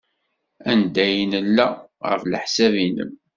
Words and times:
Anda 0.71 0.99
ay 1.05 1.19
nella, 1.31 1.67
ɣef 2.09 2.21
leḥsab-nnem? 2.25 3.11